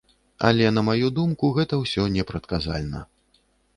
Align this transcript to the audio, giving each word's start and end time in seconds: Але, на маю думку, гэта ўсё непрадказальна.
Але, 0.47 0.69
на 0.77 0.81
маю 0.87 1.11
думку, 1.19 1.51
гэта 1.57 1.81
ўсё 1.83 2.07
непрадказальна. 2.17 3.07